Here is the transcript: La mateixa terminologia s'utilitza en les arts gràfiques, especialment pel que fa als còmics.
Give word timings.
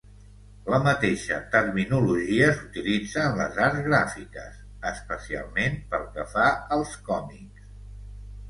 La 0.73 0.77
mateixa 0.85 1.35
terminologia 1.55 2.47
s'utilitza 2.55 3.25
en 3.31 3.37
les 3.41 3.61
arts 3.67 3.83
gràfiques, 3.89 4.59
especialment 4.93 5.81
pel 5.93 6.09
que 6.17 6.27
fa 6.33 6.49
als 6.79 6.97
còmics. 7.13 7.71